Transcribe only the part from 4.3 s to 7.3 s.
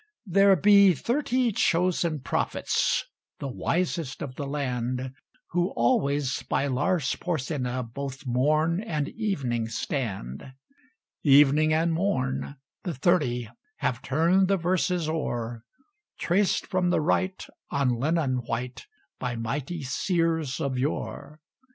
the land, Who always by Lars